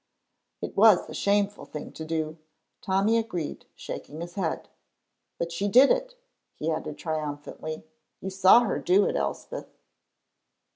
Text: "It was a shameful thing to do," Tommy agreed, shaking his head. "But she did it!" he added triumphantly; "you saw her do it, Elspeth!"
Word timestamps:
"It 0.63 0.75
was 0.75 1.07
a 1.07 1.13
shameful 1.13 1.65
thing 1.65 1.91
to 1.91 2.03
do," 2.03 2.39
Tommy 2.81 3.19
agreed, 3.19 3.67
shaking 3.75 4.19
his 4.21 4.33
head. 4.33 4.67
"But 5.37 5.51
she 5.51 5.67
did 5.67 5.91
it!" 5.91 6.15
he 6.55 6.71
added 6.71 6.97
triumphantly; 6.97 7.85
"you 8.19 8.31
saw 8.31 8.61
her 8.61 8.79
do 8.79 9.05
it, 9.05 9.15
Elspeth!" 9.15 9.77